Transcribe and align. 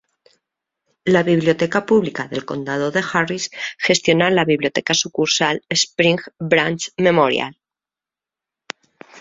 La 1.11 1.21
Biblioteca 1.21 1.85
Pública 1.85 2.27
del 2.27 2.43
Condado 2.43 2.89
de 2.89 3.03
Harris 3.13 3.51
gestiona 3.77 4.31
la 4.31 4.45
Biblioteca 4.45 4.95
Sucursal 4.95 5.61
Spring 5.69 6.19
Branch 6.39 6.89
Memorial. 6.97 7.55